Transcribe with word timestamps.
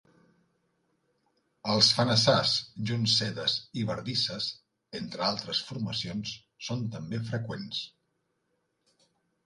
Els 1.73 1.89
fenassars, 1.97 2.55
joncedes 2.91 3.59
i 3.81 3.85
bardisses, 3.91 4.49
entre 5.03 5.27
altres 5.31 5.63
formacions, 5.71 6.35
són 6.71 6.87
també 6.97 7.25
freqüents. 7.33 7.89